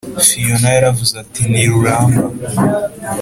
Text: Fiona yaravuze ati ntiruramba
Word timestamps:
Fiona 0.27 0.67
yaravuze 0.75 1.13
ati 1.23 1.41
ntiruramba 1.51 2.21